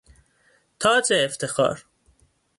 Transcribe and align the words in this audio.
تاج 0.79 1.07
افتخار 1.25 1.85